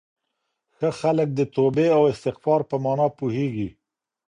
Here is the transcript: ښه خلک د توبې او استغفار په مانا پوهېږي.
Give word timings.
ښه 0.77 0.89
خلک 0.99 1.29
د 1.35 1.39
توبې 1.55 1.87
او 1.97 2.01
استغفار 2.13 2.61
په 2.69 2.75
مانا 2.83 3.07
پوهېږي. 3.17 3.69